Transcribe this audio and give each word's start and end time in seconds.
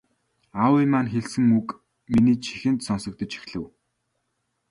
Аавын 0.63 0.87
маань 0.91 1.11
хэлсэн 1.13 1.45
үг 1.59 1.67
миний 2.11 2.37
чихэнд 2.45 2.79
сонсогдож 2.87 3.31
эхлэв. 3.39 3.65